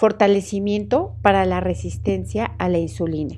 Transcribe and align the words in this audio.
Fortalecimiento 0.00 1.18
para 1.20 1.44
la 1.44 1.60
resistencia 1.60 2.46
a 2.46 2.70
la 2.70 2.78
insulina. 2.78 3.36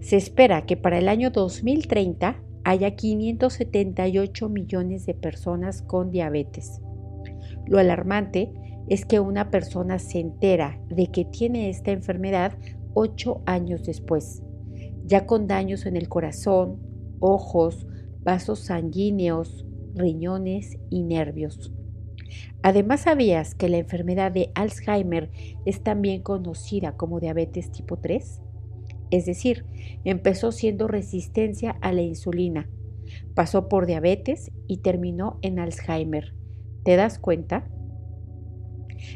Se 0.00 0.16
espera 0.16 0.64
que 0.64 0.78
para 0.78 0.96
el 0.96 1.06
año 1.06 1.28
2030 1.28 2.42
haya 2.64 2.96
578 2.96 4.48
millones 4.48 5.04
de 5.04 5.12
personas 5.12 5.82
con 5.82 6.10
diabetes. 6.10 6.80
Lo 7.66 7.78
alarmante 7.78 8.54
es 8.88 9.04
que 9.04 9.20
una 9.20 9.50
persona 9.50 9.98
se 9.98 10.18
entera 10.18 10.80
de 10.88 11.08
que 11.08 11.26
tiene 11.26 11.68
esta 11.68 11.90
enfermedad 11.90 12.56
ocho 12.94 13.42
años 13.44 13.84
después, 13.84 14.42
ya 15.04 15.26
con 15.26 15.46
daños 15.46 15.84
en 15.84 15.96
el 15.96 16.08
corazón, 16.08 16.80
ojos, 17.20 17.86
vasos 18.22 18.60
sanguíneos, 18.60 19.66
riñones 19.94 20.78
y 20.88 21.02
nervios. 21.02 21.70
Además, 22.62 23.02
¿sabías 23.02 23.54
que 23.54 23.68
la 23.68 23.78
enfermedad 23.78 24.32
de 24.32 24.50
Alzheimer 24.54 25.30
es 25.64 25.82
también 25.82 26.22
conocida 26.22 26.96
como 26.96 27.20
diabetes 27.20 27.70
tipo 27.70 27.98
3? 27.98 28.42
Es 29.10 29.26
decir, 29.26 29.64
empezó 30.04 30.52
siendo 30.52 30.88
resistencia 30.88 31.76
a 31.80 31.92
la 31.92 32.02
insulina, 32.02 32.68
pasó 33.34 33.68
por 33.68 33.86
diabetes 33.86 34.50
y 34.66 34.78
terminó 34.78 35.38
en 35.42 35.58
Alzheimer. 35.58 36.34
¿Te 36.84 36.96
das 36.96 37.18
cuenta? 37.18 37.68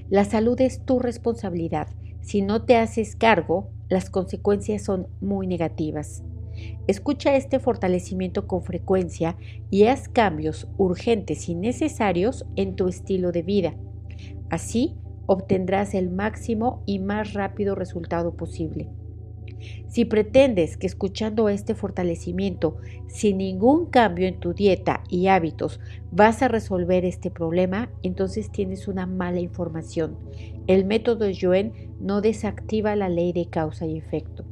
La 0.09 0.25
salud 0.25 0.61
es 0.61 0.85
tu 0.85 0.99
responsabilidad. 0.99 1.89
Si 2.21 2.43
no 2.43 2.65
te 2.65 2.77
haces 2.77 3.17
cargo, 3.17 3.71
las 3.89 4.11
consecuencias 4.11 4.83
son 4.83 5.09
muy 5.21 5.47
negativas. 5.47 6.23
Escucha 6.87 7.37
este 7.37 7.59
fortalecimiento 7.59 8.47
con 8.47 8.63
frecuencia 8.63 9.37
y 9.71 9.85
haz 9.85 10.09
cambios 10.09 10.69
urgentes 10.77 11.49
y 11.49 11.55
necesarios 11.55 12.47
en 12.57 12.77
tu 12.77 12.89
estilo 12.89 13.33
de 13.33 13.43
vida. 13.43 13.75
Así 14.49 14.97
obtendrás 15.27 15.95
el 15.95 16.11
máximo 16.11 16.83
y 16.87 16.99
más 16.99 17.35
rápido 17.35 17.75
resultado 17.75 18.35
posible. 18.37 18.89
Si 19.89 20.05
pretendes 20.05 20.77
que 20.77 20.87
escuchando 20.87 21.49
este 21.49 21.75
fortalecimiento, 21.75 22.79
sin 23.09 23.39
ningún 23.39 23.87
cambio 23.87 24.27
en 24.27 24.41
tu 24.41 24.55
dieta 24.55 25.03
y 25.09 25.27
hábitos, 25.27 25.81
vas 26.11 26.43
a 26.43 26.49
resolver 26.49 27.05
este 27.05 27.31
problema, 27.31 27.91
entonces 28.03 28.51
tienes 28.51 28.89
una 28.89 29.07
mala 29.07 29.41
información. 29.41 30.17
El 30.67 30.85
método 30.85 31.27
Joen 31.39 31.73
no 32.01 32.21
desactiva 32.21 32.97
la 32.97 33.09
ley 33.09 33.33
de 33.33 33.47
causa 33.47 33.87
y 33.87 33.99
efecto. 33.99 34.45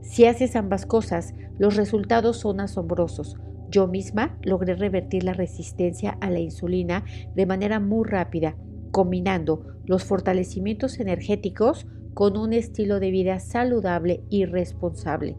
Si 0.00 0.24
haces 0.24 0.56
ambas 0.56 0.86
cosas, 0.86 1.34
los 1.58 1.76
resultados 1.76 2.38
son 2.38 2.60
asombrosos. 2.60 3.36
Yo 3.70 3.86
misma 3.86 4.38
logré 4.42 4.74
revertir 4.74 5.22
la 5.24 5.32
resistencia 5.32 6.16
a 6.20 6.30
la 6.30 6.40
insulina 6.40 7.04
de 7.36 7.46
manera 7.46 7.78
muy 7.78 8.08
rápida, 8.08 8.56
combinando 8.90 9.66
los 9.84 10.04
fortalecimientos 10.04 10.98
energéticos 10.98 11.86
con 12.14 12.36
un 12.36 12.52
estilo 12.52 12.98
de 12.98 13.10
vida 13.10 13.38
saludable 13.38 14.24
y 14.28 14.44
responsable. 14.44 15.36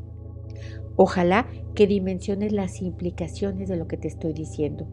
Ojalá 0.95 1.47
que 1.75 1.87
dimensiones 1.87 2.51
las 2.51 2.81
implicaciones 2.81 3.67
de 3.67 3.75
lo 3.75 3.87
que 3.87 3.97
te 3.97 4.07
estoy 4.07 4.33
diciendo. 4.33 4.87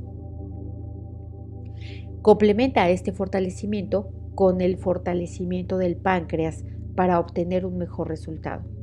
Complementa 2.22 2.88
este 2.90 3.12
fortalecimiento 3.12 4.10
con 4.34 4.60
el 4.60 4.78
fortalecimiento 4.78 5.78
del 5.78 5.96
páncreas 5.96 6.64
para 6.94 7.20
obtener 7.20 7.64
un 7.64 7.78
mejor 7.78 8.08
resultado. 8.08 8.77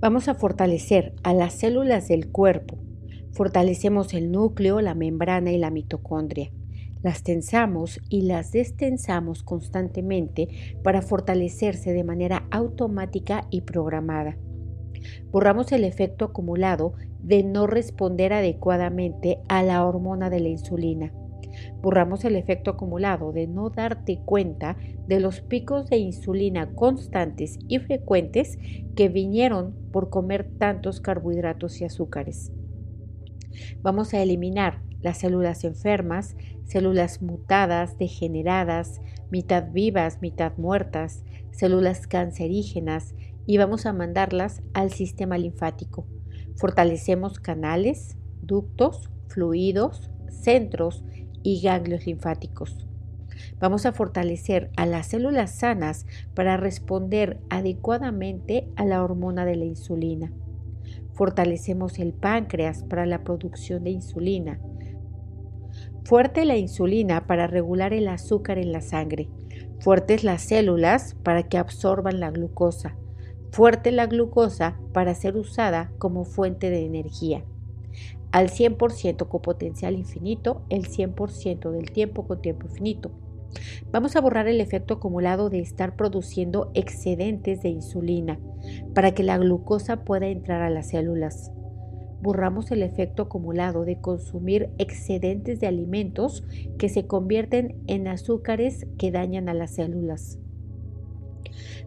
Vamos 0.00 0.28
a 0.28 0.34
fortalecer 0.34 1.14
a 1.22 1.34
las 1.34 1.54
células 1.54 2.08
del 2.08 2.30
cuerpo. 2.30 2.78
Fortalecemos 3.32 4.14
el 4.14 4.32
núcleo, 4.32 4.80
la 4.80 4.94
membrana 4.94 5.52
y 5.52 5.58
la 5.58 5.70
mitocondria. 5.70 6.50
Las 7.02 7.22
tensamos 7.22 8.00
y 8.08 8.22
las 8.22 8.50
destensamos 8.50 9.42
constantemente 9.42 10.48
para 10.82 11.02
fortalecerse 11.02 11.92
de 11.92 12.04
manera 12.04 12.48
automática 12.50 13.46
y 13.50 13.60
programada. 13.60 14.36
Borramos 15.30 15.70
el 15.72 15.84
efecto 15.84 16.24
acumulado 16.24 16.94
de 17.20 17.44
no 17.44 17.66
responder 17.66 18.32
adecuadamente 18.32 19.38
a 19.48 19.62
la 19.62 19.84
hormona 19.84 20.30
de 20.30 20.40
la 20.40 20.48
insulina. 20.48 21.12
Borramos 21.80 22.24
el 22.24 22.36
efecto 22.36 22.72
acumulado 22.72 23.32
de 23.32 23.46
no 23.46 23.70
darte 23.70 24.20
cuenta 24.24 24.76
de 25.06 25.20
los 25.20 25.40
picos 25.40 25.88
de 25.88 25.98
insulina 25.98 26.74
constantes 26.74 27.58
y 27.68 27.78
frecuentes 27.78 28.58
que 28.94 29.08
vinieron 29.08 29.74
por 29.92 30.10
comer 30.10 30.50
tantos 30.58 31.00
carbohidratos 31.00 31.80
y 31.80 31.84
azúcares. 31.84 32.52
Vamos 33.82 34.14
a 34.14 34.22
eliminar 34.22 34.82
las 35.00 35.18
células 35.18 35.64
enfermas, 35.64 36.36
células 36.64 37.22
mutadas, 37.22 37.98
degeneradas, 37.98 39.00
mitad 39.30 39.70
vivas, 39.72 40.20
mitad 40.20 40.52
muertas, 40.56 41.24
células 41.50 42.06
cancerígenas 42.06 43.14
y 43.46 43.58
vamos 43.58 43.86
a 43.86 43.92
mandarlas 43.92 44.62
al 44.74 44.90
sistema 44.90 45.38
linfático. 45.38 46.06
Fortalecemos 46.56 47.38
canales, 47.38 48.16
ductos, 48.42 49.10
fluidos, 49.28 50.10
centros 50.28 51.04
y 51.42 51.60
ganglios 51.60 52.06
linfáticos. 52.06 52.86
Vamos 53.60 53.86
a 53.86 53.92
fortalecer 53.92 54.70
a 54.76 54.86
las 54.86 55.08
células 55.08 55.54
sanas 55.54 56.06
para 56.34 56.56
responder 56.56 57.40
adecuadamente 57.50 58.68
a 58.76 58.84
la 58.84 59.02
hormona 59.02 59.44
de 59.44 59.56
la 59.56 59.64
insulina. 59.64 60.32
Fortalecemos 61.12 61.98
el 61.98 62.12
páncreas 62.12 62.84
para 62.84 63.06
la 63.06 63.22
producción 63.24 63.84
de 63.84 63.90
insulina 63.90 64.60
Fuerte 66.08 66.46
la 66.46 66.56
insulina 66.56 67.26
para 67.26 67.46
regular 67.46 67.92
el 67.92 68.08
azúcar 68.08 68.56
en 68.56 68.72
la 68.72 68.80
sangre. 68.80 69.28
Fuertes 69.80 70.24
las 70.24 70.40
células 70.40 71.16
para 71.22 71.42
que 71.42 71.58
absorban 71.58 72.18
la 72.18 72.30
glucosa. 72.30 72.96
Fuerte 73.52 73.92
la 73.92 74.06
glucosa 74.06 74.78
para 74.94 75.14
ser 75.14 75.36
usada 75.36 75.92
como 75.98 76.24
fuente 76.24 76.70
de 76.70 76.86
energía. 76.86 77.44
Al 78.30 78.50
100% 78.50 79.28
con 79.28 79.42
potencial 79.42 79.94
infinito, 79.94 80.62
el 80.68 80.88
100% 80.88 81.70
del 81.70 81.90
tiempo 81.90 82.26
con 82.26 82.42
tiempo 82.42 82.66
infinito. 82.66 83.10
Vamos 83.90 84.16
a 84.16 84.20
borrar 84.20 84.46
el 84.48 84.60
efecto 84.60 84.94
acumulado 84.94 85.48
de 85.48 85.60
estar 85.60 85.96
produciendo 85.96 86.70
excedentes 86.74 87.62
de 87.62 87.70
insulina 87.70 88.38
para 88.94 89.12
que 89.12 89.22
la 89.22 89.38
glucosa 89.38 90.04
pueda 90.04 90.26
entrar 90.26 90.60
a 90.60 90.68
las 90.68 90.90
células 90.90 91.50
borramos 92.20 92.70
el 92.70 92.82
efecto 92.82 93.24
acumulado 93.24 93.84
de 93.84 94.00
consumir 94.00 94.70
excedentes 94.78 95.60
de 95.60 95.66
alimentos 95.66 96.44
que 96.78 96.88
se 96.88 97.06
convierten 97.06 97.76
en 97.86 98.08
azúcares 98.08 98.86
que 98.98 99.10
dañan 99.10 99.48
a 99.48 99.54
las 99.54 99.74
células. 99.74 100.38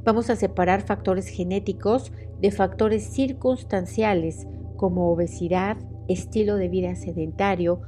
Vamos 0.04 0.30
a 0.30 0.36
separar 0.36 0.82
factores 0.82 1.28
genéticos 1.28 2.12
de 2.40 2.52
factores 2.52 3.04
circunstanciales 3.04 4.48
como 4.78 5.12
obesidad, 5.12 5.78
estilo 6.12 6.56
de 6.56 6.70
vida 6.70 6.96
sedentario 6.96 7.82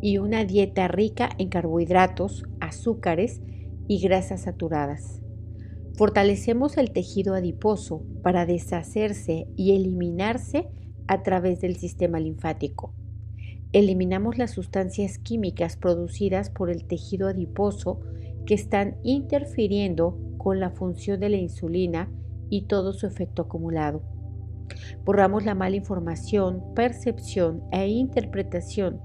y 0.00 0.18
una 0.18 0.44
dieta 0.44 0.88
rica 0.88 1.30
en 1.38 1.48
carbohidratos, 1.48 2.44
azúcares 2.60 3.40
y 3.88 4.00
grasas 4.00 4.42
saturadas. 4.42 5.22
Fortalecemos 5.96 6.76
el 6.76 6.90
tejido 6.90 7.34
adiposo 7.34 8.02
para 8.22 8.46
deshacerse 8.46 9.46
y 9.56 9.76
eliminarse 9.76 10.68
a 11.06 11.22
través 11.22 11.60
del 11.60 11.76
sistema 11.76 12.18
linfático. 12.18 12.94
Eliminamos 13.72 14.38
las 14.38 14.52
sustancias 14.52 15.18
químicas 15.18 15.76
producidas 15.76 16.50
por 16.50 16.70
el 16.70 16.84
tejido 16.84 17.28
adiposo 17.28 18.00
que 18.46 18.54
están 18.54 18.96
interfiriendo 19.02 20.18
con 20.36 20.60
la 20.60 20.70
función 20.70 21.20
de 21.20 21.28
la 21.28 21.36
insulina 21.36 22.10
y 22.50 22.66
todo 22.66 22.92
su 22.92 23.06
efecto 23.06 23.42
acumulado. 23.42 24.13
Borramos 25.04 25.44
la 25.44 25.54
mala 25.54 25.76
información, 25.76 26.62
percepción 26.74 27.62
e 27.72 27.88
interpretación 27.88 29.00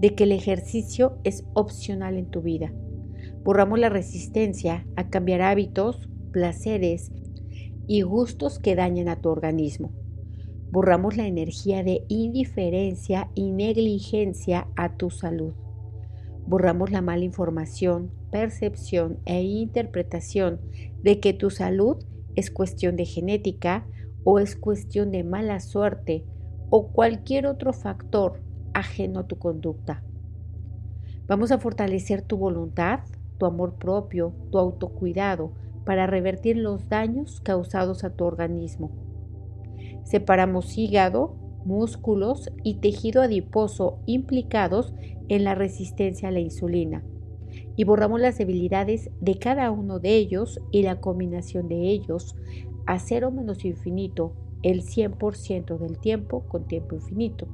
de 0.00 0.14
que 0.14 0.24
el 0.24 0.32
ejercicio 0.32 1.18
es 1.24 1.44
opcional 1.54 2.16
en 2.16 2.26
tu 2.26 2.42
vida. 2.42 2.72
Borramos 3.44 3.78
la 3.78 3.88
resistencia 3.88 4.86
a 4.96 5.08
cambiar 5.10 5.42
hábitos, 5.42 6.08
placeres 6.32 7.12
y 7.86 8.02
gustos 8.02 8.58
que 8.58 8.74
dañan 8.74 9.08
a 9.08 9.20
tu 9.20 9.28
organismo. 9.28 9.92
Borramos 10.70 11.16
la 11.16 11.26
energía 11.26 11.84
de 11.84 12.04
indiferencia 12.08 13.30
y 13.34 13.52
negligencia 13.52 14.66
a 14.74 14.96
tu 14.96 15.10
salud. 15.10 15.52
Borramos 16.46 16.90
la 16.90 17.00
mala 17.00 17.24
información, 17.24 18.10
percepción 18.30 19.20
e 19.24 19.42
interpretación 19.42 20.60
de 21.02 21.20
que 21.20 21.32
tu 21.32 21.50
salud 21.50 22.04
es 22.34 22.50
cuestión 22.50 22.96
de 22.96 23.04
genética 23.04 23.86
o 24.24 24.38
es 24.38 24.56
cuestión 24.56 25.10
de 25.10 25.22
mala 25.24 25.60
suerte 25.60 26.24
o 26.70 26.88
cualquier 26.88 27.46
otro 27.46 27.72
factor 27.72 28.42
ajeno 28.72 29.20
a 29.20 29.26
tu 29.26 29.36
conducta. 29.38 30.02
Vamos 31.28 31.52
a 31.52 31.58
fortalecer 31.58 32.22
tu 32.22 32.36
voluntad, 32.36 33.00
tu 33.38 33.46
amor 33.46 33.74
propio, 33.74 34.34
tu 34.50 34.58
autocuidado 34.58 35.52
para 35.84 36.06
revertir 36.06 36.56
los 36.56 36.88
daños 36.88 37.40
causados 37.40 38.04
a 38.04 38.10
tu 38.10 38.24
organismo 38.24 38.90
Separamos 40.04 40.76
hígado, 40.76 41.34
músculos 41.64 42.52
y 42.62 42.74
tejido 42.74 43.22
adiposo 43.22 43.98
implicados 44.04 44.94
en 45.28 45.44
la 45.44 45.54
resistencia 45.54 46.28
a 46.28 46.32
la 46.32 46.40
insulina. 46.40 47.02
y 47.76 47.84
borramos 47.84 48.20
las 48.20 48.38
debilidades 48.38 49.10
de 49.20 49.38
cada 49.38 49.70
uno 49.70 49.98
de 50.00 50.16
ellos 50.16 50.60
y 50.70 50.82
la 50.82 51.00
combinación 51.00 51.68
de 51.68 51.88
ellos 51.88 52.36
a 52.86 52.98
cero 52.98 53.30
menos 53.30 53.64
infinito 53.64 54.34
el 54.62 54.82
100% 54.82 55.78
del 55.78 55.98
tiempo 55.98 56.44
con 56.48 56.66
tiempo 56.66 56.94
infinito. 56.94 57.46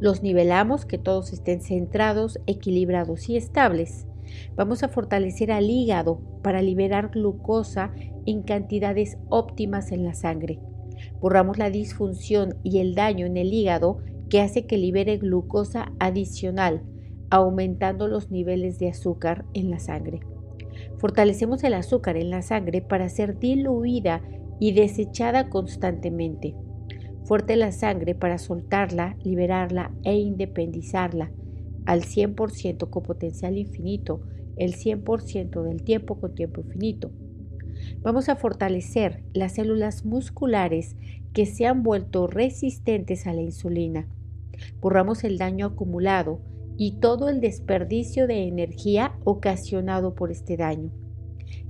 Los 0.00 0.22
nivelamos 0.22 0.86
que 0.86 0.98
todos 0.98 1.32
estén 1.32 1.60
centrados, 1.60 2.38
equilibrados 2.46 3.28
y 3.28 3.36
estables. 3.36 4.06
Vamos 4.56 4.82
a 4.82 4.88
fortalecer 4.88 5.50
al 5.50 5.68
hígado 5.68 6.20
para 6.42 6.62
liberar 6.62 7.10
glucosa 7.10 7.92
en 8.26 8.42
cantidades 8.42 9.18
óptimas 9.28 9.90
en 9.90 10.04
la 10.04 10.14
sangre. 10.14 10.60
Borramos 11.20 11.58
la 11.58 11.70
disfunción 11.70 12.56
y 12.62 12.78
el 12.78 12.94
daño 12.94 13.26
en 13.26 13.36
el 13.36 13.52
hígado 13.52 13.98
que 14.28 14.40
hace 14.40 14.66
que 14.66 14.78
libere 14.78 15.16
glucosa 15.16 15.92
adicional, 15.98 16.82
aumentando 17.30 18.08
los 18.08 18.30
niveles 18.30 18.78
de 18.78 18.90
azúcar 18.90 19.44
en 19.54 19.70
la 19.70 19.78
sangre. 19.78 20.20
Fortalecemos 20.98 21.62
el 21.64 21.74
azúcar 21.74 22.16
en 22.16 22.30
la 22.30 22.42
sangre 22.42 22.82
para 22.82 23.08
ser 23.08 23.38
diluida 23.38 24.22
y 24.58 24.72
desechada 24.72 25.48
constantemente. 25.48 26.54
Fuerte 27.24 27.56
la 27.56 27.72
sangre 27.72 28.14
para 28.14 28.38
soltarla, 28.38 29.16
liberarla 29.22 29.92
e 30.02 30.16
independizarla 30.16 31.30
al 31.86 32.02
100% 32.02 32.90
con 32.90 33.02
potencial 33.02 33.56
infinito, 33.56 34.20
el 34.56 34.74
100% 34.74 35.62
del 35.62 35.82
tiempo 35.82 36.20
con 36.20 36.34
tiempo 36.34 36.60
infinito. 36.60 37.10
Vamos 38.02 38.28
a 38.28 38.36
fortalecer 38.36 39.22
las 39.32 39.54
células 39.54 40.04
musculares 40.04 40.96
que 41.32 41.46
se 41.46 41.66
han 41.66 41.82
vuelto 41.82 42.26
resistentes 42.26 43.26
a 43.26 43.32
la 43.32 43.42
insulina. 43.42 44.08
Borramos 44.80 45.22
el 45.24 45.38
daño 45.38 45.66
acumulado 45.66 46.40
y 46.78 46.92
todo 46.92 47.28
el 47.28 47.40
desperdicio 47.40 48.28
de 48.28 48.46
energía 48.46 49.18
ocasionado 49.24 50.14
por 50.14 50.30
este 50.30 50.56
daño. 50.56 50.90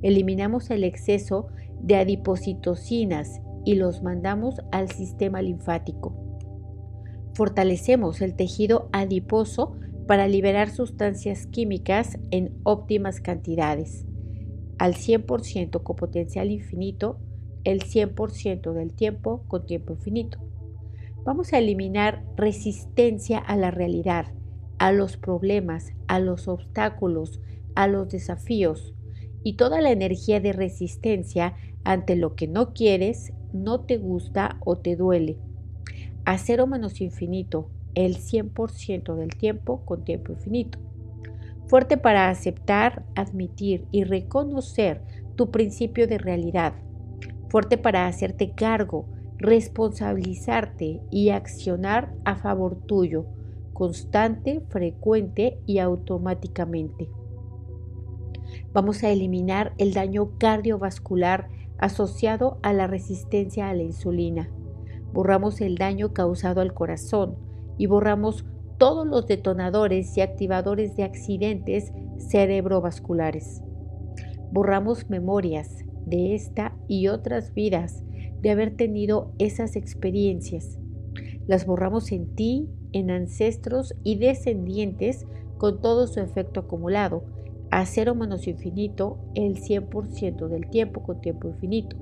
Eliminamos 0.03 0.71
el 0.71 0.85
exceso 0.85 1.49
de 1.81 1.97
adipocitocinas 1.97 3.41
y 3.65 3.75
los 3.75 4.03
mandamos 4.03 4.61
al 4.71 4.91
sistema 4.91 5.41
linfático. 5.41 6.15
Fortalecemos 7.33 8.21
el 8.21 8.35
tejido 8.37 8.91
adiposo 8.93 9.77
para 10.07 10.29
liberar 10.29 10.71
sustancias 10.71 11.47
químicas 11.47 12.19
en 12.31 12.59
óptimas 12.65 13.21
cantidades, 13.21 14.07
al 14.79 14.95
100% 14.95 15.83
con 15.83 15.97
potencial 15.97 16.51
infinito, 16.51 17.19
el 17.65 17.81
100% 17.81 18.73
del 18.73 18.93
tiempo 18.93 19.45
con 19.49 19.65
tiempo 19.65 19.95
infinito. 19.95 20.39
Vamos 21.25 21.53
a 21.53 21.59
eliminar 21.59 22.25
resistencia 22.37 23.39
a 23.39 23.57
la 23.57 23.71
realidad, 23.71 24.33
a 24.79 24.93
los 24.93 25.17
problemas, 25.17 25.93
a 26.07 26.21
los 26.21 26.49
obstáculos, 26.49 27.41
a 27.75 27.87
los 27.87 28.09
desafíos 28.09 28.95
y 29.43 29.55
toda 29.55 29.81
la 29.81 29.91
energía 29.91 30.41
de 30.41 30.53
resistencia 30.53 31.55
ante 31.85 32.17
lo 32.17 32.35
que 32.35 32.49
no 32.49 32.75
quieres, 32.75 33.33
no 33.53 33.81
te 33.81 33.97
gusta 33.97 34.59
o 34.65 34.77
te 34.77 34.97
duele. 34.97 35.39
A 36.25 36.39
cero 36.39 36.67
menos 36.67 37.01
infinito, 37.01 37.71
el 37.95 38.17
100% 38.17 39.17
del 39.17 39.31
tiempo 39.31 39.85
con 39.85 40.05
tiempo 40.05 40.33
infinito. 40.33 40.79
Fuerte 41.67 41.97
para 41.97 42.29
aceptar, 42.29 43.05
admitir 43.15 43.87
y 43.91 44.05
reconocer 44.05 45.03
tu 45.37 45.51
principio 45.51 46.07
de 46.07 46.19
realidad. 46.19 46.75
Fuerte 47.49 47.79
para 47.79 48.07
hacerte 48.07 48.53
cargo, 48.53 49.07
responsabilizarte 49.39 51.01
y 51.11 51.31
accionar 51.31 52.13
a 52.25 52.37
favor 52.37 52.77
tuyo, 52.87 53.27
constante, 53.79 54.61
frecuente 54.71 55.61
y 55.65 55.79
automáticamente. 55.79 57.09
Vamos 58.73 59.05
a 59.05 59.11
eliminar 59.11 59.73
el 59.79 59.95
daño 59.95 60.37
cardiovascular 60.37 61.49
asociado 61.79 62.59
a 62.65 62.73
la 62.73 62.89
resistencia 62.89 63.69
a 63.69 63.75
la 63.75 63.85
insulina. 63.85 64.51
Borramos 65.13 65.61
el 65.61 65.77
daño 65.77 66.13
causado 66.13 66.61
al 66.61 66.75
corazón 66.75 67.37
y 67.77 67.87
borramos 67.87 68.45
todos 68.79 69.07
los 69.07 69.29
detonadores 69.29 70.17
y 70.17 70.23
activadores 70.23 70.97
de 70.97 71.05
accidentes 71.05 71.93
cerebrovasculares. 72.19 73.63
Borramos 74.51 75.09
memorias 75.09 75.85
de 76.05 76.35
esta 76.35 76.77
y 76.89 77.07
otras 77.07 77.55
vidas 77.55 78.03
de 78.41 78.51
haber 78.51 78.75
tenido 78.75 79.31
esas 79.39 79.77
experiencias. 79.77 80.78
Las 81.49 81.65
borramos 81.65 82.13
en 82.13 82.35
ti, 82.35 82.69
en 82.93 83.11
ancestros 83.11 83.95
y 84.05 84.17
descendientes 84.17 85.27
con 85.57 85.81
todo 85.81 86.07
su 86.07 86.21
efecto 86.21 86.61
acumulado 86.61 87.25
a 87.71 87.87
cero 87.87 88.15
menos 88.15 88.47
infinito 88.47 89.19
el 89.35 89.57
100% 89.57 90.47
del 90.49 90.69
tiempo 90.69 91.03
con 91.03 91.23
tiempo 91.23 91.49
infinito. 91.49 91.97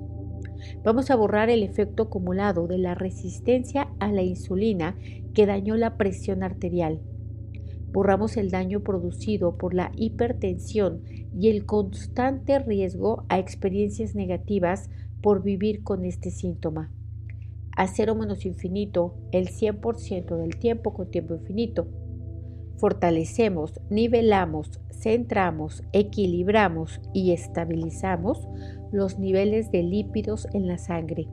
Vamos 0.83 1.09
a 1.09 1.15
borrar 1.15 1.49
el 1.49 1.63
efecto 1.63 2.03
acumulado 2.03 2.67
de 2.67 2.77
la 2.77 2.93
resistencia 2.93 3.87
a 3.99 4.11
la 4.11 4.21
insulina 4.21 4.97
que 5.33 5.45
dañó 5.45 5.77
la 5.77 5.95
presión 5.95 6.43
arterial. 6.43 6.99
Borramos 7.93 8.35
el 8.35 8.51
daño 8.51 8.81
producido 8.81 9.57
por 9.57 9.73
la 9.73 9.93
hipertensión 9.95 11.03
y 11.33 11.47
el 11.49 11.65
constante 11.65 12.59
riesgo 12.59 13.23
a 13.29 13.39
experiencias 13.39 14.13
negativas 14.13 14.89
por 15.21 15.41
vivir 15.41 15.83
con 15.83 16.03
este 16.03 16.31
síntoma. 16.31 16.91
A 17.77 17.85
cero 17.85 18.15
menos 18.15 18.43
infinito 18.43 19.13
el 19.31 19.49
100% 19.49 20.35
del 20.35 20.57
tiempo 20.57 20.95
con 20.95 21.11
tiempo 21.11 21.35
infinito. 21.35 21.87
Fortalecemos, 22.77 23.79
nivelamos, 23.91 24.81
centramos, 24.91 25.83
equilibramos 25.93 26.99
y 27.13 27.33
estabilizamos 27.33 28.47
los 28.91 29.19
niveles 29.19 29.69
de 29.69 29.83
lípidos 29.83 30.47
en 30.53 30.67
la 30.67 30.79
sangre. 30.79 31.27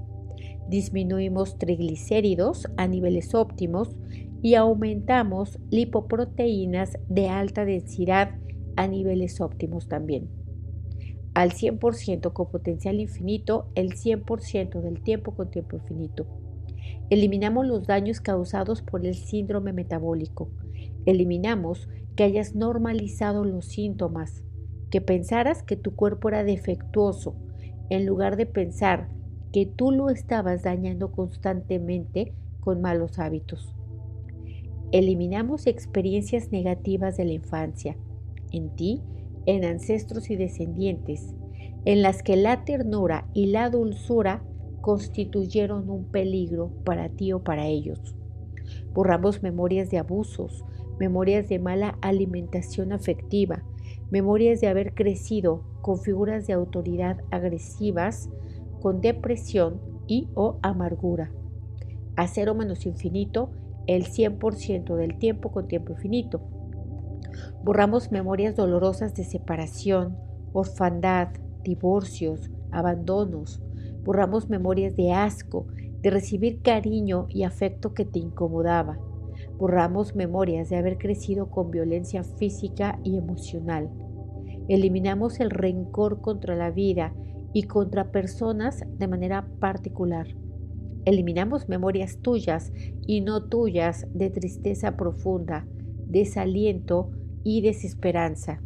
Disminuimos 0.68 1.56
triglicéridos 1.56 2.68
a 2.76 2.88
niveles 2.88 3.34
óptimos 3.34 3.96
y 4.42 4.54
aumentamos 4.56 5.58
lipoproteínas 5.70 6.98
de 7.08 7.30
alta 7.30 7.64
densidad 7.64 8.32
a 8.76 8.86
niveles 8.86 9.40
óptimos 9.40 9.88
también. 9.88 10.43
Al 11.34 11.50
100% 11.50 12.32
con 12.32 12.48
potencial 12.48 13.00
infinito, 13.00 13.66
el 13.74 13.94
100% 13.94 14.80
del 14.80 15.02
tiempo 15.02 15.34
con 15.34 15.50
tiempo 15.50 15.76
infinito. 15.76 16.26
Eliminamos 17.10 17.66
los 17.66 17.86
daños 17.86 18.20
causados 18.20 18.82
por 18.82 19.04
el 19.04 19.16
síndrome 19.16 19.72
metabólico. 19.72 20.48
Eliminamos 21.06 21.88
que 22.14 22.22
hayas 22.22 22.54
normalizado 22.54 23.44
los 23.44 23.66
síntomas, 23.66 24.44
que 24.90 25.00
pensaras 25.00 25.64
que 25.64 25.76
tu 25.76 25.96
cuerpo 25.96 26.28
era 26.28 26.44
defectuoso, 26.44 27.34
en 27.90 28.06
lugar 28.06 28.36
de 28.36 28.46
pensar 28.46 29.08
que 29.52 29.66
tú 29.66 29.90
lo 29.90 30.10
estabas 30.10 30.62
dañando 30.62 31.10
constantemente 31.10 32.32
con 32.60 32.80
malos 32.80 33.18
hábitos. 33.18 33.74
Eliminamos 34.92 35.66
experiencias 35.66 36.52
negativas 36.52 37.16
de 37.16 37.24
la 37.24 37.32
infancia, 37.32 37.96
en 38.52 38.70
ti, 38.76 39.02
en 39.46 39.64
ancestros 39.64 40.30
y 40.30 40.36
descendientes, 40.36 41.34
en 41.84 42.02
las 42.02 42.22
que 42.22 42.36
la 42.36 42.64
ternura 42.64 43.28
y 43.34 43.46
la 43.46 43.70
dulzura 43.70 44.42
constituyeron 44.80 45.88
un 45.88 46.04
peligro 46.04 46.70
para 46.84 47.08
ti 47.08 47.32
o 47.32 47.42
para 47.42 47.66
ellos. 47.66 48.14
Borramos 48.92 49.42
memorias 49.42 49.90
de 49.90 49.98
abusos, 49.98 50.64
memorias 50.98 51.48
de 51.48 51.58
mala 51.58 51.98
alimentación 52.00 52.92
afectiva, 52.92 53.62
memorias 54.10 54.60
de 54.60 54.68
haber 54.68 54.94
crecido 54.94 55.62
con 55.80 55.98
figuras 55.98 56.46
de 56.46 56.52
autoridad 56.52 57.18
agresivas, 57.30 58.30
con 58.80 59.00
depresión 59.00 59.80
y 60.06 60.28
o 60.34 60.58
amargura. 60.62 61.32
A 62.16 62.26
cero 62.28 62.54
menos 62.54 62.86
infinito, 62.86 63.50
el 63.86 64.04
100% 64.04 64.96
del 64.96 65.18
tiempo 65.18 65.50
con 65.50 65.68
tiempo 65.68 65.92
infinito. 65.92 66.42
Borramos 67.64 68.12
memorias 68.12 68.54
dolorosas 68.54 69.14
de 69.14 69.24
separación, 69.24 70.16
orfandad, 70.52 71.30
divorcios, 71.64 72.50
abandonos. 72.70 73.60
Borramos 74.04 74.48
memorias 74.48 74.94
de 74.94 75.12
asco, 75.12 75.66
de 76.00 76.10
recibir 76.10 76.62
cariño 76.62 77.26
y 77.28 77.42
afecto 77.42 77.94
que 77.94 78.04
te 78.04 78.20
incomodaba 78.20 78.98
Borramos 79.58 80.14
memorias 80.14 80.68
de 80.68 80.76
haber 80.76 80.98
crecido 80.98 81.50
con 81.50 81.70
violencia 81.70 82.22
física 82.24 82.98
y 83.04 83.16
emocional. 83.16 83.90
Eliminamos 84.68 85.40
el 85.40 85.50
rencor 85.50 86.20
contra 86.20 86.56
la 86.56 86.70
vida 86.70 87.14
y 87.52 87.64
contra 87.64 88.10
personas 88.10 88.84
de 88.98 89.08
manera 89.08 89.46
particular. 89.60 90.26
Eliminamos 91.04 91.68
memorias 91.68 92.18
tuyas 92.20 92.72
y 93.06 93.20
no 93.20 93.44
tuyas 93.44 94.06
de 94.12 94.30
tristeza 94.30 94.96
profunda, 94.96 95.66
desaliento 96.06 97.10
y 97.44 97.60
desesperanza. 97.60 98.60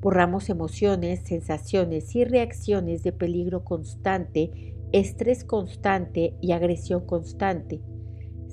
Borramos 0.00 0.48
emociones, 0.50 1.20
sensaciones 1.20 2.16
y 2.16 2.24
reacciones 2.24 3.02
de 3.02 3.12
peligro 3.12 3.62
constante, 3.64 4.74
estrés 4.92 5.44
constante 5.44 6.34
y 6.40 6.52
agresión 6.52 7.06
constante 7.06 7.82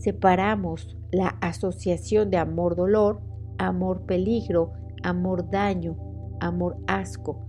separamos 0.03 0.97
la 1.11 1.29
asociación 1.39 2.29
de 2.29 2.35
amor-dolor, 2.35 3.21
amor-peligro, 3.57 4.73
amor 5.01 5.49
daño, 5.49 5.95
amor 6.41 6.77
asco, 6.87 7.39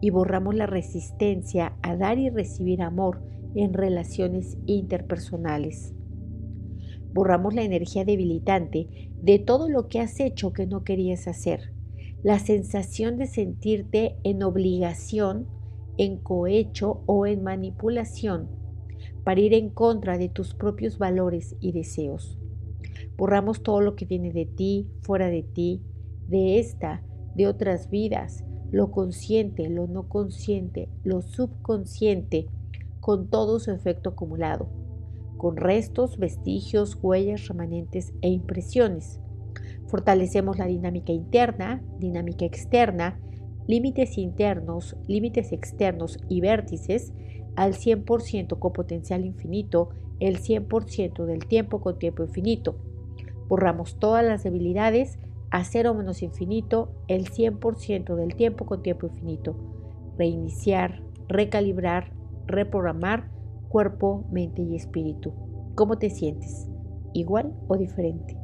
y 0.00 0.10
borramos 0.10 0.54
la 0.54 0.66
resistencia 0.66 1.76
a 1.82 1.96
dar 1.96 2.18
y 2.18 2.30
recibir 2.30 2.82
amor 2.82 3.20
en 3.56 3.72
relaciones 3.72 4.56
interpersonales. 4.66 5.92
Borramos 7.14 7.54
la 7.54 7.62
energía 7.62 8.04
debilitante 8.04 9.12
de 9.22 9.38
todo 9.38 9.68
lo 9.68 9.86
que 9.86 10.00
has 10.00 10.18
hecho 10.18 10.52
que 10.52 10.66
no 10.66 10.82
querías 10.82 11.28
hacer, 11.28 11.72
la 12.24 12.40
sensación 12.40 13.16
de 13.16 13.26
sentirte 13.26 14.16
en 14.24 14.42
obligación, 14.42 15.46
en 15.96 16.16
cohecho 16.18 17.04
o 17.06 17.26
en 17.26 17.44
manipulación 17.44 18.48
para 19.22 19.40
ir 19.40 19.54
en 19.54 19.70
contra 19.70 20.18
de 20.18 20.28
tus 20.28 20.54
propios 20.54 20.98
valores 20.98 21.54
y 21.60 21.70
deseos. 21.70 22.36
Borramos 23.16 23.62
todo 23.62 23.80
lo 23.80 23.94
que 23.94 24.06
viene 24.06 24.32
de 24.32 24.44
ti, 24.44 24.88
fuera 25.02 25.28
de 25.28 25.44
ti, 25.44 25.82
de 26.26 26.58
esta, 26.58 27.02
de 27.36 27.46
otras 27.46 27.90
vidas, 27.90 28.44
lo 28.72 28.90
consciente, 28.90 29.68
lo 29.70 29.86
no 29.86 30.08
consciente, 30.08 30.88
lo 31.04 31.22
subconsciente, 31.22 32.48
con 32.98 33.28
todo 33.28 33.60
su 33.60 33.70
efecto 33.70 34.10
acumulado, 34.10 34.68
con 35.36 35.56
restos, 35.56 36.18
vestigios, 36.18 36.98
huellas, 37.02 37.48
remanentes 37.48 38.12
e 38.22 38.28
impresiones. 38.28 39.20
Fortalecemos 39.86 40.58
la 40.58 40.66
dinámica 40.66 41.12
interna, 41.12 41.82
dinámica 41.98 42.44
externa, 42.44 43.18
límites 43.66 44.18
internos, 44.18 44.96
límites 45.06 45.52
externos 45.52 46.18
y 46.28 46.40
vértices 46.40 47.12
al 47.56 47.74
100% 47.74 48.58
con 48.58 48.72
potencial 48.72 49.24
infinito, 49.24 49.90
el 50.20 50.38
100% 50.40 51.24
del 51.24 51.46
tiempo 51.46 51.80
con 51.80 51.98
tiempo 51.98 52.24
infinito. 52.24 52.76
Borramos 53.48 53.98
todas 53.98 54.24
las 54.24 54.42
debilidades 54.42 55.18
a 55.50 55.64
cero 55.64 55.94
menos 55.94 56.22
infinito, 56.22 56.90
el 57.06 57.30
100% 57.30 58.16
del 58.16 58.34
tiempo 58.34 58.66
con 58.66 58.82
tiempo 58.82 59.06
infinito. 59.06 59.54
Reiniciar, 60.18 61.02
recalibrar, 61.28 62.12
reprogramar 62.46 63.30
cuerpo, 63.74 64.24
mente 64.30 64.62
y 64.62 64.76
espíritu. 64.76 65.34
¿Cómo 65.74 65.98
te 65.98 66.08
sientes? 66.08 66.68
¿Igual 67.12 67.56
o 67.66 67.76
diferente? 67.76 68.43